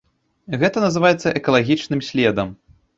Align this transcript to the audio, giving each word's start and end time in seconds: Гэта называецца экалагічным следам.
Гэта 0.63 0.77
называецца 0.87 1.35
экалагічным 1.43 2.05
следам. 2.13 2.61